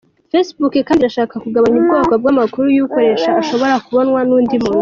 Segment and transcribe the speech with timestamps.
[0.31, 4.79] Facebook kandi irashaka kugabanya ubwoko bw’amakuru y’uyikoresha ashobora kubonwa n’undi muntu.